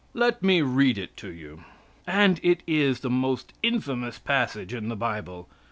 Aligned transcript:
Let 0.15 0.41
me 0.41 0.63
read 0.63 0.97
it 0.97 1.15
to 1.17 1.31
you. 1.31 1.63
And 2.07 2.39
it 2.41 2.63
is 2.65 3.01
the 3.01 3.09
most 3.11 3.53
infamous 3.61 4.17
passage 4.17 4.73
in 4.73 4.89
the 4.89 4.95
Bible. 4.95 5.47